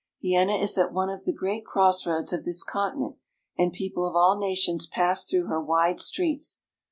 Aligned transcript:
Vienna 0.19 0.55
is 0.55 0.79
at 0.79 0.91
one 0.91 1.11
of 1.11 1.25
the 1.25 1.31
great 1.31 1.63
crossroads 1.63 2.33
of 2.33 2.43
this 2.43 2.63
conti 2.63 2.97
nent, 2.97 3.17
and 3.55 3.71
people 3.71 4.03
of 4.07 4.15
all 4.15 4.35
nations 4.39 4.87
pass 4.87 5.27
through 5.29 5.45
her 5.45 5.61
wide 5.61 5.99
streets. 5.99 6.63